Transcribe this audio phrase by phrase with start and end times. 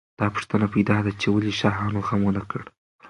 [0.19, 2.63] دا پوښتنه پیدا ده چې ولې شاهانو غم ونه کړ.